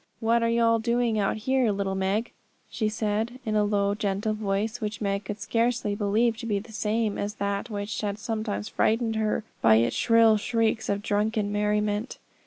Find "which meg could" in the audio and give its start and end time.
4.81-5.39